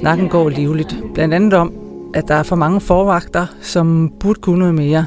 [0.00, 0.96] Snakken går livligt.
[1.14, 1.72] Blandt andet om,
[2.14, 5.06] at der er for mange forvagter, som burde kunne noget mere.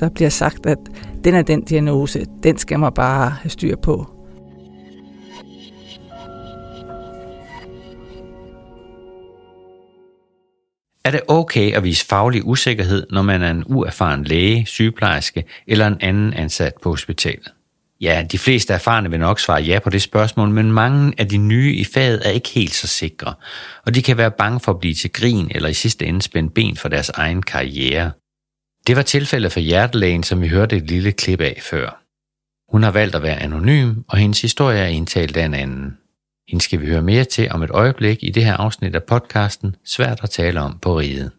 [0.00, 0.78] Der bliver sagt, at
[1.24, 4.06] den er den diagnose, den skal man bare have styr på.
[11.04, 15.86] Er det okay at vise faglig usikkerhed, når man er en uerfaren læge, sygeplejerske eller
[15.86, 17.52] en anden ansat på hospitalet?
[18.00, 21.36] Ja, de fleste erfarne vil nok svare ja på det spørgsmål, men mange af de
[21.36, 23.34] nye i faget er ikke helt så sikre,
[23.86, 26.50] og de kan være bange for at blive til grin eller i sidste ende spænde
[26.50, 28.10] ben for deres egen karriere.
[28.86, 32.04] Det var tilfældet for hjertelægen, som vi hørte et lille klip af før.
[32.72, 35.96] Hun har valgt at være anonym, og hendes historie er indtalt af en anden.
[36.48, 39.76] Hende skal vi høre mere til om et øjeblik i det her afsnit af podcasten
[39.84, 41.30] Svært at tale om på riget.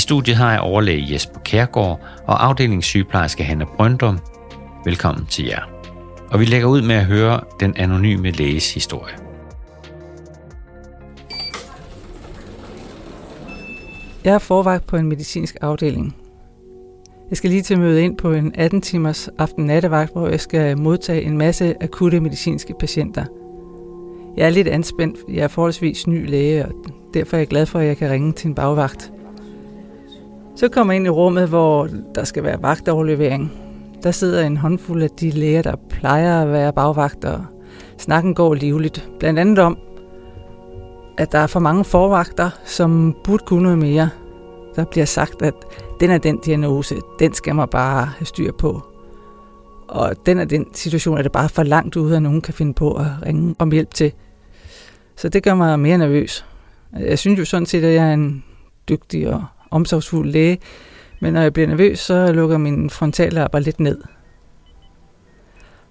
[0.00, 4.18] I studiet har jeg overlæge Jesper Kærgaard og afdelingssygeplejerske Hanna Brøndum.
[4.84, 5.62] Velkommen til jer.
[6.30, 9.14] Og vi lægger ud med at høre den anonyme læges historie.
[14.24, 16.16] Jeg er forvagt på en medicinsk afdeling.
[17.30, 21.22] Jeg skal lige til møde ind på en 18 timers aften-nattevagt, hvor jeg skal modtage
[21.22, 23.24] en masse akutte medicinske patienter.
[24.36, 26.72] Jeg er lidt anspændt, jeg er forholdsvis ny læge, og
[27.14, 29.12] derfor er jeg glad for, at jeg kan ringe til en bagvagt.
[30.60, 33.52] Så kommer jeg ind i rummet, hvor der skal være vagtoverlevering.
[34.02, 37.52] Der sidder en håndfuld af de læger, der plejer at være bagvagter.
[37.98, 39.10] Snakken går livligt.
[39.18, 39.78] Blandt andet om,
[41.18, 44.10] at der er for mange forvagter, som burde kunne noget mere.
[44.76, 45.54] Der bliver sagt, at
[46.00, 48.82] den er den diagnose, den skal man bare have styr på.
[49.88, 52.74] Og den er den situation, at det bare for langt ude, at nogen kan finde
[52.74, 54.12] på at ringe om hjælp til.
[55.16, 56.44] Så det gør mig mere nervøs.
[57.00, 58.44] Jeg synes jo sådan set, at jeg er en
[58.88, 60.58] dygtig og omsorgsfuld læge,
[61.20, 63.98] men når jeg bliver nervøs, så lukker min frontallapper lidt ned.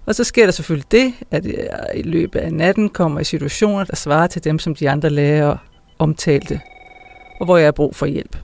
[0.06, 3.84] Og så sker der selvfølgelig det, at jeg i løbet af natten kommer i situationer,
[3.84, 5.56] der svarer til dem, som de andre læger
[5.98, 6.60] omtalte,
[7.40, 8.36] og hvor jeg har brug for hjælp.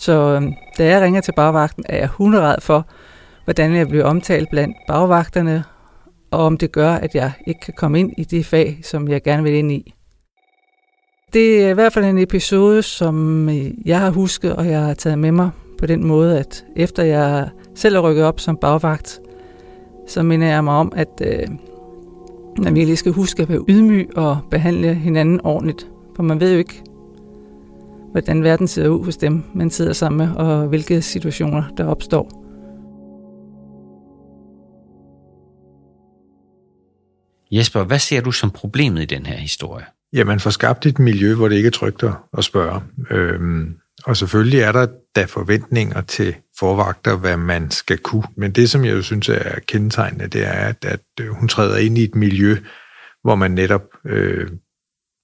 [0.00, 2.86] Så øhm, da jeg ringer til bagvagten, er jeg hunderad for,
[3.44, 5.64] hvordan jeg bliver omtalt blandt bagvagterne,
[6.30, 9.22] og om det gør, at jeg ikke kan komme ind i det fag, som jeg
[9.22, 9.94] gerne vil ind i.
[11.32, 14.94] Det er i hvert fald en episode, som øh, jeg har husket, og jeg har
[14.94, 19.20] taget med mig på den måde, at efter jeg selv er rykket op som bagvagt,
[20.06, 21.48] så minder jeg mig om, at øh,
[22.58, 25.88] man lige skal huske at være ydmyg og behandle hinanden ordentligt.
[26.16, 26.82] For man ved jo ikke,
[28.12, 32.44] hvordan verden ser ud hos dem, man sidder sammen med, og hvilke situationer der opstår.
[37.50, 39.84] Jesper, hvad ser du som problemet i den her historie?
[40.12, 42.04] Ja, man får skabt et miljø, hvor det ikke er trygt
[42.38, 42.82] at spørge.
[43.10, 44.86] Øhm, og selvfølgelig er der
[45.16, 48.28] da forventninger til forvagter, hvad man skal kunne.
[48.36, 51.76] Men det, som jeg jo synes er kendetegnende, det er, at, at øh, hun træder
[51.76, 52.56] ind i et miljø,
[53.22, 54.50] hvor man netop øh,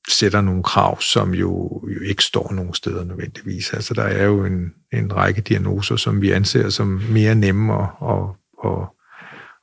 [0.08, 3.72] sætter nogle krav, som jo, jo ikke står nogen steder nødvendigvis.
[3.72, 7.88] Altså, der er jo en, en række diagnoser, som vi anser som mere nemme at,
[8.02, 8.24] at,
[8.64, 8.88] at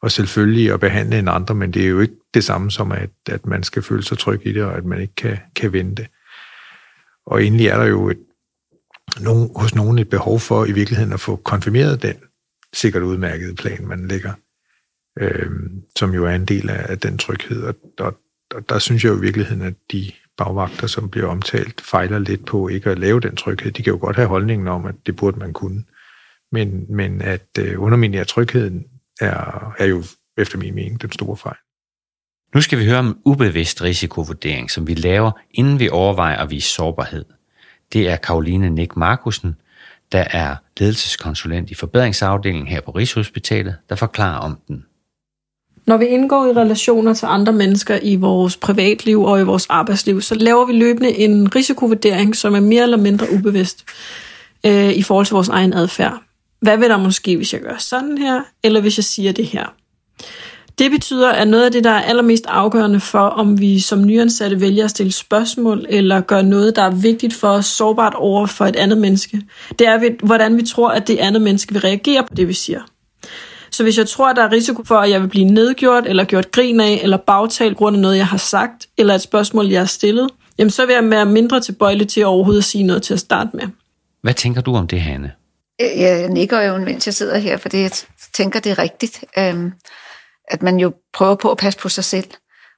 [0.02, 3.10] og selvfølgelig at behandle en andre, men det er jo ikke det samme som, at,
[3.30, 6.08] at man skal føle sig tryg i det, og at man ikke kan, kan vente.
[7.26, 8.20] Og egentlig er der jo et,
[9.20, 12.16] nogen, hos nogen et behov for i virkeligheden at få konfirmeret den
[12.74, 14.34] sikkert udmærkede plan, man lægger,
[15.20, 15.50] øh,
[15.96, 17.64] som jo er en del af, af den tryghed.
[17.64, 18.18] Og, og,
[18.56, 22.46] og der synes jeg jo i virkeligheden, at de bagvagter, som bliver omtalt, fejler lidt
[22.46, 23.72] på ikke at lave den tryghed.
[23.72, 25.84] De kan jo godt have holdningen om, at det burde man kunne.
[26.52, 28.86] Men, men at øh, underminere trygheden
[29.22, 30.04] er, er jo
[30.38, 31.58] efter min mening den store fejl.
[32.56, 36.70] Nu skal vi høre om ubevidst risikovurdering, som vi laver, inden vi overvejer at vise
[36.70, 37.26] sårbarhed.
[37.94, 39.56] Det er Karoline Nick Markusen,
[40.12, 44.86] der er ledelseskonsulent i forbedringsafdelingen her på Rigshospitalet, der forklarer om den.
[45.88, 50.22] Når vi indgår i relationer til andre mennesker i vores privatliv og i vores arbejdsliv,
[50.22, 53.86] så laver vi løbende en risikovurdering, som er mere eller mindre ubevidst
[54.66, 56.24] øh, i forhold til vores egen adfærd.
[56.62, 59.66] Hvad vil der måske, hvis jeg gør sådan her, eller hvis jeg siger det her?
[60.80, 64.62] Det betyder, at noget af det, der er allermest afgørende for, om vi som nyansatte
[64.62, 68.66] vælger at stille spørgsmål, eller gøre noget, der er vigtigt for os, sårbart over for
[68.66, 69.42] et andet menneske,
[69.80, 72.82] det er, hvordan vi tror, at det andet menneske vil reagere på det, vi siger.
[73.72, 76.24] Så hvis jeg tror, at der er risiko for, at jeg vil blive nedgjort, eller
[76.24, 79.82] gjort grin af, eller bagtalt grund af noget, jeg har sagt, eller et spørgsmål, jeg
[79.82, 83.14] har stillet, jamen så vil jeg være mindre tilbøjelig til overhovedet at sige noget til
[83.14, 83.64] at starte med.
[84.22, 85.32] Hvad tænker du om det, Hanne?
[85.82, 87.92] Øh, jeg nikker jo, mens jeg sidder her, fordi jeg
[88.34, 89.26] tænker, det er rigtigt.
[89.38, 89.72] Øhm,
[90.48, 92.32] at man jo prøver på at passe på sig selv.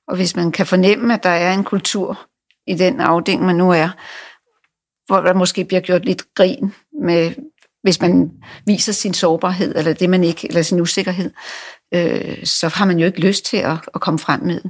[0.07, 2.19] Og hvis man kan fornemme, at der er en kultur
[2.67, 3.89] i den afdeling, man nu er,
[5.07, 7.33] hvor der måske bliver gjort lidt grin med
[7.83, 8.31] hvis man
[8.65, 11.31] viser sin sårbarhed, eller det man ikke, eller sin usikkerhed,
[11.93, 14.61] øh, så har man jo ikke lyst til at, at komme frem med.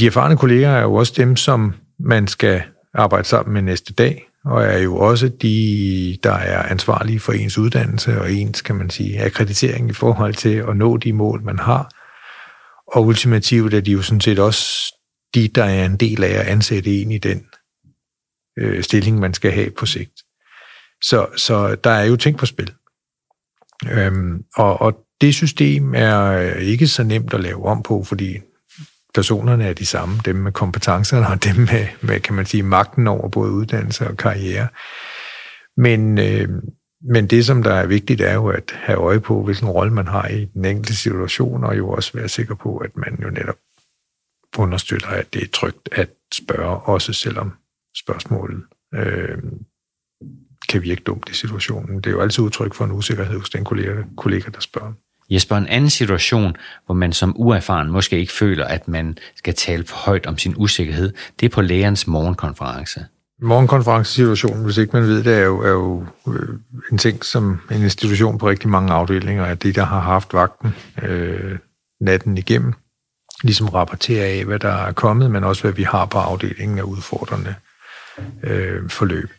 [0.00, 2.62] De erfarne kolleger er jo også dem, som man skal
[2.94, 7.58] arbejde sammen med næste dag, og er jo også de, der er ansvarlige for ens
[7.58, 11.58] uddannelse og ens, kan man sige, akkreditering i forhold til at nå de mål, man
[11.58, 11.90] har.
[12.86, 14.94] Og ultimativt er de jo sådan set også
[15.34, 17.46] de, der er en del af at ansætte en i den
[18.58, 20.22] øh, stilling, man skal have på sigt.
[21.02, 22.72] Så, så der er jo ting på spil.
[23.90, 28.38] Øhm, og, og det system er ikke så nemt at lave om på, fordi
[29.14, 33.06] personerne er de samme, dem med kompetencerne og dem med, hvad kan man sige, magten
[33.06, 34.68] over både uddannelse og karriere.
[35.76, 36.48] Men, øh,
[37.00, 40.06] men det, som der er vigtigt, er jo at have øje på, hvilken rolle man
[40.06, 43.58] har i den enkelte situation, og jo også være sikker på, at man jo netop
[44.58, 47.52] understøtter, at det er trygt at spørge, også selvom
[47.96, 48.62] spørgsmålet
[48.94, 49.38] øh,
[50.68, 51.96] kan virke dumt i situationen.
[51.96, 54.92] Det er jo altid udtryk for en usikkerhed hos den kollega, kollega der spørger.
[55.30, 59.84] Jesper, en anden situation, hvor man som uerfaren måske ikke føler, at man skal tale
[59.84, 63.04] for højt om sin usikkerhed, det er på lægerens morgenkonference.
[63.42, 66.48] Morgenkonferencesituationen, hvis ikke man ved det, er jo, er jo øh,
[66.92, 70.74] en ting, som en institution på rigtig mange afdelinger, at de, der har haft vagten
[71.02, 71.58] øh,
[72.00, 72.74] natten igennem,
[73.42, 76.82] ligesom rapporterer af, hvad der er kommet, men også hvad vi har på afdelingen af
[76.82, 77.54] udfordrende
[78.42, 79.30] øh, forløb.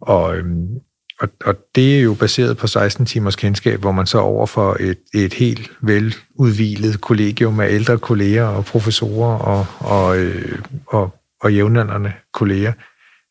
[0.00, 0.80] Og, øhm,
[1.22, 4.76] og, og det er jo baseret på 16 timers kendskab, hvor man så over for
[4.80, 11.54] et, et helt veludvilet kollegium af ældre kolleger og professorer og, og, øh, og, og
[11.54, 12.72] jævnaldrende kolleger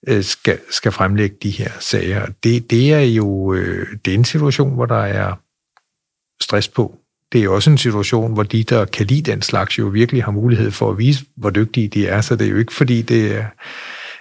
[0.08, 2.26] øh, skal, skal fremlægge de her sager.
[2.44, 5.34] Det, det er jo øh, det er en situation, hvor der er
[6.42, 6.98] stress på.
[7.32, 10.32] Det er også en situation, hvor de, der kan lide den slags, jo virkelig har
[10.32, 12.22] mulighed for at vise, hvor dygtige de er.
[12.22, 13.46] Så det er jo ikke, fordi det er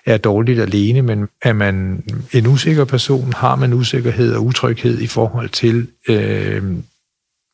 [0.06, 5.06] er dårligt alene, men er man en usikker person, har man usikkerhed og utryghed i
[5.06, 6.62] forhold til, øh,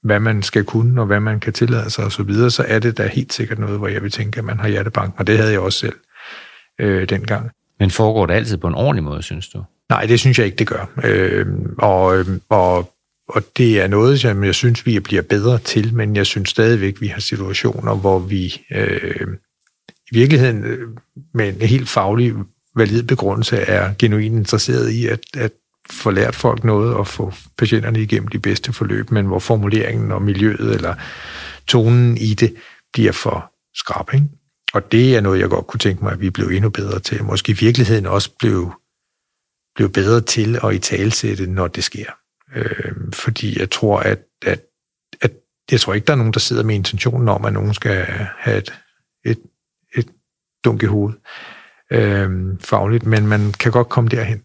[0.03, 2.99] hvad man skal kunne, og hvad man kan tillade sig osv., så, så er det
[2.99, 5.53] da helt sikkert noget, hvor jeg vil tænke, at man har hjertebank, og det havde
[5.53, 5.97] jeg også selv
[6.81, 7.51] øh, dengang.
[7.81, 9.65] Men foregår det altid på en ordentlig måde, synes du?
[9.89, 10.91] Nej, det synes jeg ikke, det gør.
[11.05, 11.47] Øh,
[11.79, 12.93] og, og,
[13.29, 17.01] og det er noget, som jeg synes, vi bliver bedre til, men jeg synes stadigvæk,
[17.01, 19.27] vi har situationer, hvor vi øh,
[20.13, 20.89] i virkeligheden øh,
[21.33, 22.35] med en helt faglig,
[22.77, 25.53] valid begrundelse er genuint interesseret i at, at
[25.91, 30.23] få lært folk noget og få patienterne igennem de bedste forløb, men hvor formuleringen og
[30.23, 30.95] miljøet eller
[31.67, 32.55] tonen i det
[32.93, 34.15] bliver for skrab.
[34.15, 34.27] Ikke?
[34.73, 37.25] Og det er noget, jeg godt kunne tænke mig, at vi blev endnu bedre til.
[37.25, 38.73] Måske i virkeligheden også blev,
[39.75, 42.11] blev bedre til at i talsætte, når det sker.
[42.55, 44.61] Øh, fordi jeg tror, at, at,
[45.21, 45.33] at
[45.71, 48.07] jeg tror ikke, der er nogen, der sidder med intentionen om, at nogen skal
[48.39, 48.73] have et,
[49.25, 49.39] et
[50.67, 51.19] dunk i hovedet
[51.91, 52.31] øh,
[52.61, 54.43] fagligt, men man kan godt komme derhen.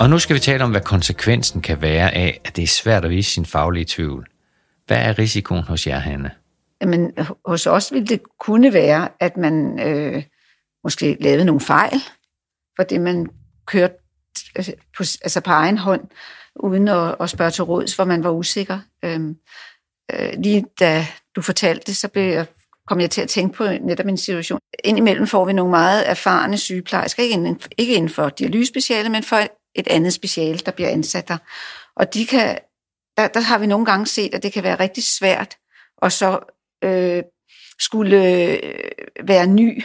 [0.00, 3.04] Og nu skal vi tale om, hvad konsekvensen kan være af, at det er svært
[3.04, 4.31] at vise sin faglige tvivl.
[4.86, 6.30] Hvad er risikoen hos jer, Hanne?
[6.80, 7.12] Jamen,
[7.44, 10.22] hos os ville det kunne være, at man øh,
[10.84, 11.96] måske lavede nogle fejl,
[12.76, 13.26] for det man
[13.66, 13.94] kørte
[14.58, 14.64] øh,
[14.96, 16.02] på, altså på egen hånd,
[16.56, 18.78] uden at, at spørge til råds, hvor man var usikker.
[19.04, 19.36] Øhm,
[20.12, 22.46] øh, lige da du fortalte det, så blev jeg,
[22.88, 24.60] kom jeg til at tænke på netop en situation.
[24.84, 29.36] Indimellem får vi nogle meget erfarne sygeplejersker, ikke inden, ikke inden for dialysespeciale, men for
[29.74, 31.36] et andet speciale, der bliver ansat der.
[31.96, 32.58] Og de kan
[33.16, 35.56] der, der har vi nogle gange set, at det kan være rigtig svært
[36.02, 36.38] at så
[36.84, 37.22] øh,
[37.78, 38.58] skulle øh,
[39.24, 39.84] være ny,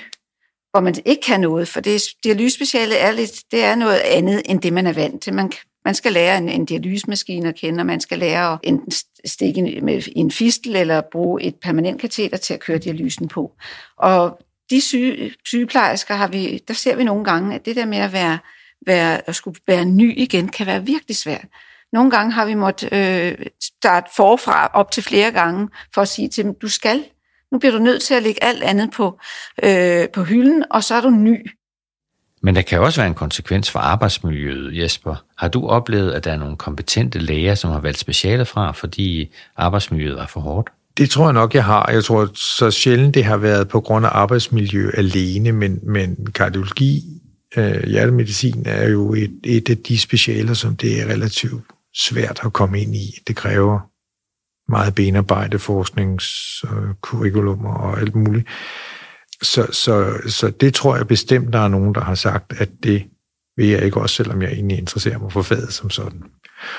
[0.72, 4.62] hvor man ikke kan noget, for det dialysespecialet er lidt, det er noget andet, end
[4.62, 5.34] det man er vant til.
[5.34, 5.52] Man,
[5.86, 8.92] man skal lære en, en dialysemaskine at kende, og man skal lære at enten
[9.26, 13.52] stikke med en fistel, eller bruge et permanent kateter til at køre dialysen på.
[13.98, 17.98] Og de syge, sygeplejersker har vi, der ser vi nogle gange, at det der med
[17.98, 18.40] at være,
[18.86, 21.46] være, at skulle være ny igen, kan være virkelig svært.
[21.94, 26.30] Nogle gange har vi måttet øh, starte forfra op til flere gange, for at sige
[26.30, 27.04] til dem, du skal,
[27.52, 29.20] nu bliver du nødt til at lægge alt andet på,
[29.64, 31.52] øh, på hylden, og så er du ny.
[32.42, 35.16] Men der kan også være en konsekvens for arbejdsmiljøet, Jesper.
[35.38, 39.34] Har du oplevet, at der er nogle kompetente læger, som har valgt specialet fra, fordi
[39.56, 40.70] arbejdsmiljøet var for hårdt?
[40.98, 41.92] Det tror jeg nok, jeg har.
[41.92, 47.04] Jeg tror så sjældent, det har været på grund af arbejdsmiljø alene, men, men kardiologi,
[47.58, 51.64] øh, hjertemedicin er jo et, et af de specialer, som det er relativt
[51.98, 53.20] svært at komme ind i.
[53.28, 53.80] Det kræver
[54.72, 58.48] meget benarbejde, forskningskurrikulummer og alt muligt.
[59.42, 63.04] så, så, så det tror jeg bestemt, der er nogen, der har sagt, at det
[63.58, 66.24] vil jeg ikke også, selvom jeg egentlig interesserer mig for faget som sådan.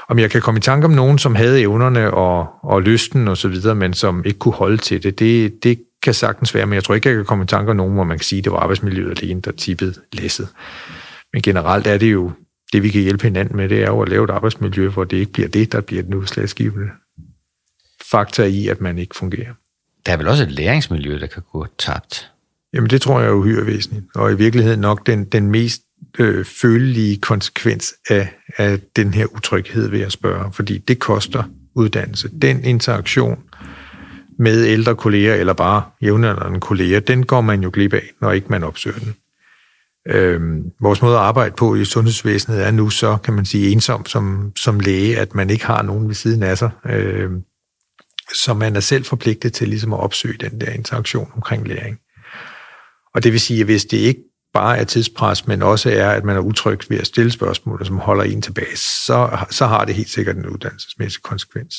[0.08, 3.37] Om jeg kan komme i tanke om nogen, som havde evnerne og, og lysten og
[3.37, 6.75] så videre, men som ikke kunne holde til det, det, det kan sagtens være, men
[6.75, 8.44] jeg tror ikke, jeg kan komme i tanke om nogen, hvor man kan sige, at
[8.44, 10.48] det var arbejdsmiljøet alene, der tippede læsset.
[11.32, 12.32] Men generelt er det jo,
[12.72, 15.16] det vi kan hjælpe hinanden med, det er jo at lave et arbejdsmiljø, hvor det
[15.16, 16.90] ikke bliver det, der bliver den udslagsgivende
[18.10, 19.52] faktor i, at man ikke fungerer.
[20.06, 22.30] Der er vel også et læringsmiljø, der kan gå tabt?
[22.72, 25.82] Jamen det tror jeg er uhyre væsentligt, og i virkeligheden nok den, den mest
[26.18, 31.42] øh, følelige konsekvens af, af den her utryghed ved at spørge, fordi det koster
[31.75, 32.30] uddannelse.
[32.42, 33.38] Den interaktion
[34.38, 38.46] med ældre kolleger, eller bare jævnaldrende kolleger, den går man jo glip af, når ikke
[38.50, 39.14] man opsøger den.
[40.08, 44.06] Øh, vores måde at arbejde på i sundhedsvæsenet er nu så, kan man sige, ensom
[44.06, 46.70] som, som læge, at man ikke har nogen ved siden af sig.
[46.86, 47.30] Øh,
[48.34, 52.00] så man er selv forpligtet til ligesom at opsøge den der interaktion omkring læring.
[53.14, 54.20] Og det vil sige, at hvis det ikke
[54.52, 57.98] bare er tidspres, men også er, at man er utryg ved at stille spørgsmål, som
[57.98, 61.74] holder en tilbage, så, så har det helt sikkert en uddannelsesmæssig konsekvens.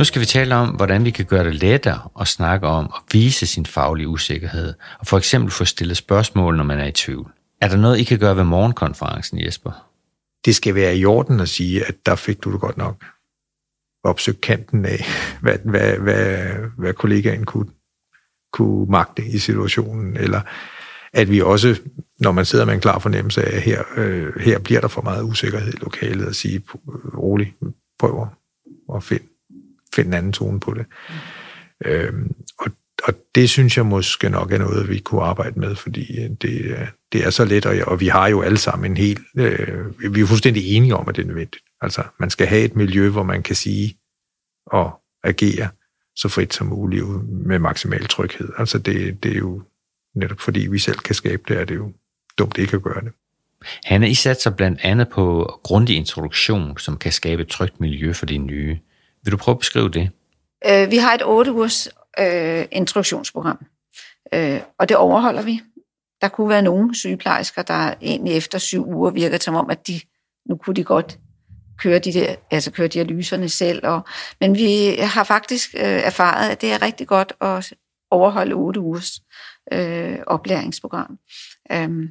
[0.00, 3.02] Nu skal vi tale om, hvordan vi kan gøre det lettere at snakke om og
[3.12, 7.32] vise sin faglige usikkerhed, og for eksempel få stillet spørgsmål, når man er i tvivl.
[7.60, 9.90] Er der noget, I kan gøre ved morgenkonferencen, Jesper?
[10.44, 13.04] Det skal være i orden at sige, at der fik du det godt nok.
[14.04, 15.04] Opsøg kanten af,
[15.42, 16.46] hvad, hvad, hvad,
[16.78, 17.70] hvad kollegaen kunne,
[18.52, 20.40] kunne magte i situationen, eller
[21.12, 21.80] at vi også,
[22.18, 25.02] når man sidder med en klar fornemmelse af, at her, øh, her bliver der for
[25.02, 26.62] meget usikkerhed i lokalet, at sige,
[27.16, 27.54] rolig,
[27.98, 28.28] prøv
[28.94, 29.29] at finde
[29.94, 30.86] finde en anden tone på det.
[31.08, 31.14] Mm.
[31.84, 32.70] Øhm, og,
[33.04, 36.60] og det synes jeg måske nok er noget, vi kunne arbejde med, fordi øh, det,
[36.60, 39.20] øh, det er så let, og, og vi har jo alle sammen en helt...
[39.36, 41.64] Øh, vi er fuldstændig enige om, at det er nødvendigt.
[41.80, 43.96] Altså, man skal have et miljø, hvor man kan sige
[44.66, 45.68] og agere
[46.16, 48.48] så frit som muligt med maksimal tryghed.
[48.58, 49.62] Altså, det, det er jo
[50.14, 51.92] netop fordi vi selv kan skabe det, er det jo
[52.38, 53.12] dumt ikke at gøre det.
[53.84, 58.26] Hanne, I sig blandt andet på grundig introduktion, som kan skabe et trygt miljø for
[58.26, 58.78] de nye.
[59.24, 60.10] Vil du prøve at beskrive det?
[60.66, 63.66] Øh, vi har et 8 ugers øh, introduktionsprogram,
[64.32, 65.60] øh, og det overholder vi.
[66.20, 70.00] Der kunne være nogle sygeplejersker, der egentlig efter syv uger virker som om, at de
[70.48, 71.18] nu kunne de godt
[71.78, 73.86] køre, de der, altså køre dialyserne selv.
[73.86, 74.00] Og,
[74.40, 77.74] men vi har faktisk øh, erfaret, at det er rigtig godt at
[78.10, 79.20] overholde 8 ugers
[79.72, 81.18] øh, oplæringsprogram.
[81.72, 82.08] Øhm,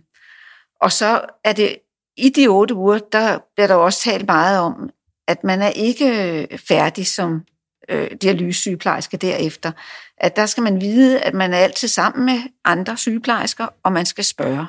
[0.81, 1.77] og så er det
[2.17, 4.89] i de otte uger, der bliver der også talt meget om,
[5.29, 7.45] at man er ikke øh, færdig som
[7.89, 9.71] øh, dialysesygeplejerske derefter.
[10.17, 14.05] At der skal man vide, at man er altid sammen med andre sygeplejersker, og man
[14.05, 14.67] skal spørge.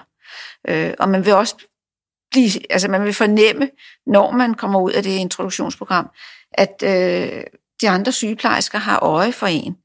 [0.68, 1.56] Øh, og man vil også
[2.30, 3.70] blive, altså man vil fornemme,
[4.06, 6.10] når man kommer ud af det introduktionsprogram,
[6.52, 7.42] at øh,
[7.80, 9.76] de andre sygeplejersker har øje for en.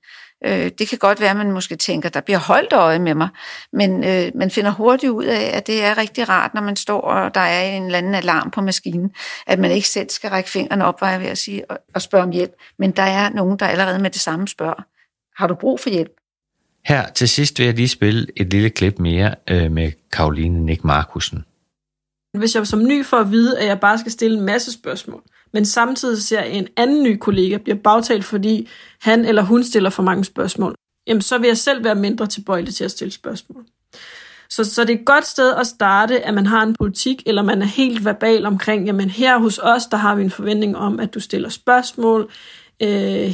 [0.46, 3.30] Øh, det kan godt være, at man måske tænker, der bliver holdt øje med mig,
[3.74, 7.02] men øh, man finder hurtigt ud af, at det er rigtig rart, når man står,
[7.02, 9.12] og der er en eller anden alarm på maskinen,
[9.48, 12.24] at man ikke selv skal række fingrene op, var ved at sige, og, og spørge
[12.24, 12.54] om hjælp.
[12.80, 14.84] Men der er nogen, der allerede med det samme spørger,
[15.38, 16.12] har du brug for hjælp?
[16.86, 20.84] Her til sidst vil jeg lige spille et lille klip mere øh, med Karoline Nick
[20.84, 21.46] Markusen.
[22.38, 25.24] Hvis jeg som ny får at vide, at jeg bare skal stille en masse spørgsmål,
[25.56, 28.70] men samtidig ser en anden ny kollega bliver bagtalt, fordi
[29.02, 30.76] han eller hun stiller for mange spørgsmål,
[31.08, 33.66] jamen så vil jeg selv være mindre tilbøjelig til at stille spørgsmål.
[34.50, 37.42] Så, så det er et godt sted at starte, at man har en politik, eller
[37.42, 41.00] man er helt verbal omkring, jamen her hos os, der har vi en forventning om,
[41.00, 42.32] at du stiller spørgsmål.
[42.82, 42.90] Øh,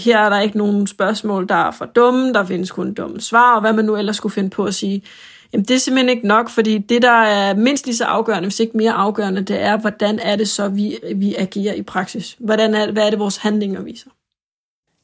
[0.05, 3.55] her er der ikke nogen spørgsmål, der er for dumme, der findes kun dumme svar,
[3.55, 5.03] og hvad man nu ellers skulle finde på at sige.
[5.53, 8.59] Jamen, det er simpelthen ikke nok, fordi det, der er mindst lige så afgørende, hvis
[8.59, 12.35] ikke mere afgørende, det er, hvordan er det så, vi, vi agerer i praksis?
[12.39, 14.09] Hvordan er, hvad er det, vores handlinger viser?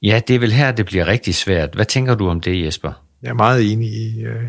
[0.01, 1.75] Ja, det er vel her, det bliver rigtig svært.
[1.75, 3.03] Hvad tænker du om det, Jesper?
[3.21, 4.43] Jeg er meget enig i, øh,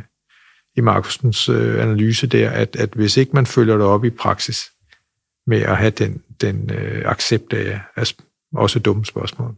[0.77, 4.71] i Markusens øh, analyse der, at, at hvis ikke man følger det op i praksis
[5.47, 8.13] med at have den, den øh, accept af, af
[8.55, 9.55] også dumme spørgsmål,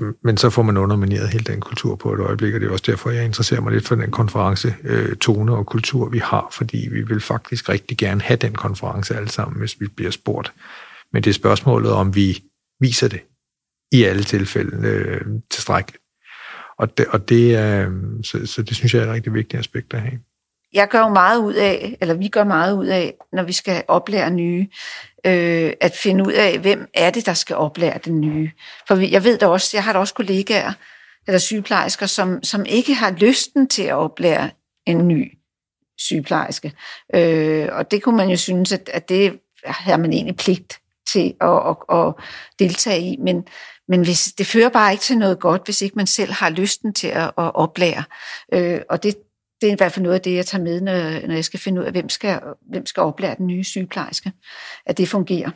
[0.00, 2.72] Øhm, men så får man undermineret hele den kultur på et øjeblik, og det er
[2.72, 6.48] også derfor, jeg interesserer mig lidt for den konference øh, tone og kultur, vi har,
[6.52, 10.52] fordi vi vil faktisk rigtig gerne have den konference alle sammen, hvis vi bliver spurgt.
[11.12, 12.42] Men det er spørgsmålet, om vi
[12.80, 13.20] viser det
[13.92, 15.20] i alle tilfælde øh,
[15.50, 16.02] tilstrækkeligt.
[16.78, 19.60] Og det, og det er, øh, så, så det synes jeg er et rigtig vigtigt
[19.60, 20.20] aspekt at have
[20.74, 23.82] jeg gør jo meget ud af, eller vi gør meget ud af, når vi skal
[23.88, 24.68] oplære nye,
[25.26, 28.50] øh, at finde ud af, hvem er det, der skal oplære den nye.
[28.88, 30.72] For jeg ved da også, jeg har da også kollegaer,
[31.26, 34.50] eller sygeplejersker, som, som ikke har lysten til at oplære
[34.86, 35.38] en ny
[35.98, 36.72] sygeplejerske.
[37.14, 40.80] Øh, og det kunne man jo synes, at, at det har man egentlig pligt
[41.12, 42.14] til at, at, at
[42.58, 43.44] deltage i, men,
[43.88, 46.94] men hvis, det fører bare ikke til noget godt, hvis ikke man selv har lysten
[46.94, 48.04] til at, at oplære.
[48.52, 49.16] Øh, og det,
[49.64, 51.60] det er i hvert fald noget af det, jeg tager med, når, når jeg skal
[51.60, 52.40] finde ud af, hvem skal,
[52.70, 54.32] hvem skal oplære den nye sygeplejerske,
[54.86, 55.50] at det fungerer.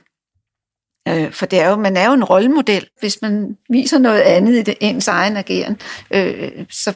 [1.08, 2.88] Øh, for det er jo, man er jo en rollemodel.
[3.00, 6.94] Hvis man viser noget andet i det, ens egen ageren, øh, så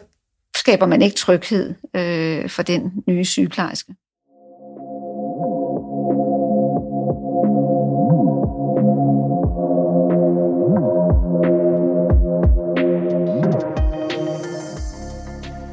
[0.56, 3.94] skaber man ikke tryghed øh, for den nye sygeplejerske.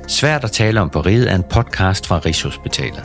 [0.10, 3.04] Svært at tale om på riget er en podcast fra Rigshospitalet.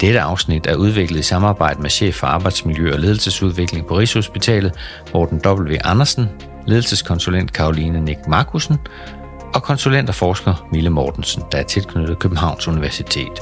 [0.00, 4.72] Dette afsnit er udviklet i samarbejde med chef for arbejdsmiljø og ledelsesudvikling på Rigshospitalet,
[5.14, 5.76] Morten W.
[5.84, 6.28] Andersen,
[6.66, 8.78] ledelseskonsulent Karoline Nick Markusen
[9.54, 13.40] og konsulent og forsker Mille Mortensen, der er tilknyttet Københavns Universitet.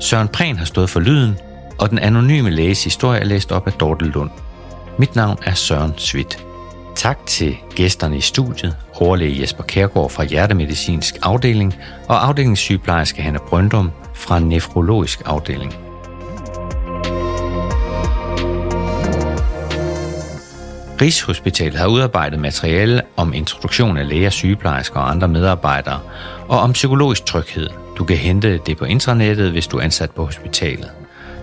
[0.00, 1.38] Søren Prehn har stået for lyden,
[1.78, 4.30] og den anonyme læges historie er læst op af Dorte Lund.
[4.98, 6.45] Mit navn er Søren Svit.
[7.06, 11.74] Tak til gæsterne i studiet, overlæge Jesper Kærgaard fra Hjertemedicinsk Afdeling
[12.08, 15.74] og afdelingssygeplejerske Hanna Brøndum fra Nefrologisk Afdeling.
[21.00, 26.00] Rigshospitalet har udarbejdet materiale om introduktion af læger, sygeplejersker og andre medarbejdere,
[26.48, 27.68] og om psykologisk tryghed.
[27.98, 30.90] Du kan hente det på intranettet, hvis du er ansat på hospitalet.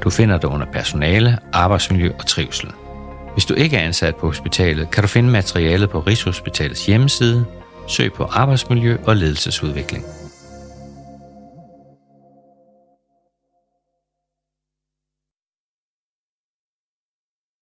[0.03, 2.69] Du finder det under personale, arbejdsmiljø og trivsel.
[3.33, 7.45] Hvis du ikke er ansat på hospitalet, kan du finde materialet på Rigshospitalets hjemmeside.
[7.87, 10.05] Søg på arbejdsmiljø og ledelsesudvikling.